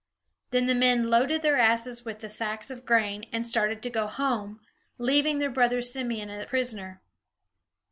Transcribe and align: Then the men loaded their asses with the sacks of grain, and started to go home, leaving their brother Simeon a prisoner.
Then 0.49 0.65
the 0.65 0.73
men 0.73 1.11
loaded 1.11 1.43
their 1.43 1.59
asses 1.59 2.03
with 2.03 2.21
the 2.21 2.27
sacks 2.27 2.71
of 2.71 2.87
grain, 2.87 3.25
and 3.31 3.45
started 3.45 3.83
to 3.83 3.89
go 3.91 4.07
home, 4.07 4.59
leaving 4.97 5.37
their 5.37 5.51
brother 5.51 5.79
Simeon 5.83 6.31
a 6.31 6.47
prisoner. 6.47 7.03